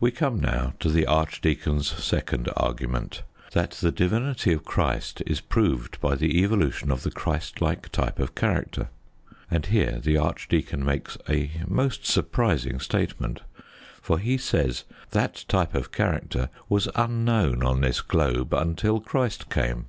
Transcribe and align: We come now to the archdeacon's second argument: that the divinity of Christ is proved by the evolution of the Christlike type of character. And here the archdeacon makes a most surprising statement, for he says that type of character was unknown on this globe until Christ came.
We 0.00 0.10
come 0.10 0.38
now 0.38 0.74
to 0.80 0.90
the 0.90 1.06
archdeacon's 1.06 1.88
second 1.88 2.50
argument: 2.58 3.22
that 3.52 3.70
the 3.70 3.90
divinity 3.90 4.52
of 4.52 4.66
Christ 4.66 5.22
is 5.24 5.40
proved 5.40 5.98
by 5.98 6.14
the 6.16 6.42
evolution 6.42 6.90
of 6.90 7.04
the 7.04 7.10
Christlike 7.10 7.88
type 7.90 8.18
of 8.18 8.34
character. 8.34 8.90
And 9.50 9.64
here 9.64 9.98
the 9.98 10.18
archdeacon 10.18 10.84
makes 10.84 11.16
a 11.26 11.52
most 11.66 12.04
surprising 12.04 12.80
statement, 12.80 13.40
for 14.02 14.18
he 14.18 14.36
says 14.36 14.84
that 15.12 15.46
type 15.48 15.74
of 15.74 15.90
character 15.90 16.50
was 16.68 16.90
unknown 16.94 17.62
on 17.64 17.80
this 17.80 18.02
globe 18.02 18.52
until 18.52 19.00
Christ 19.00 19.48
came. 19.48 19.86